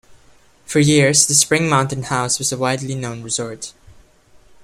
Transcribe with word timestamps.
For 0.65 0.79
years 0.79 1.27
the 1.27 1.35
Spring 1.35 1.69
Mountain 1.69 2.01
House 2.01 2.39
was 2.39 2.51
a 2.51 2.57
widely 2.57 2.95
known 2.95 3.21
resort. 3.21 3.71